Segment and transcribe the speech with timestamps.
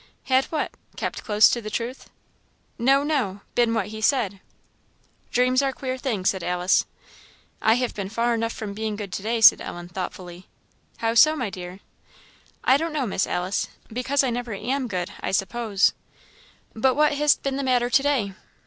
[0.23, 0.71] "Had what?
[0.97, 2.09] kept close to the truth?"
[2.79, 4.39] "No, no been what he said."
[5.29, 6.87] "Dreams are queer things," said Alice.
[7.61, 10.47] "I have been far enough from being good to day," said Ellen, thoughtfully.
[10.97, 11.81] "How so, my dear?"
[12.63, 15.93] "I don't know, Miss Alice because I never am good, I suppose."
[16.73, 18.33] "But what has been the matter to day?"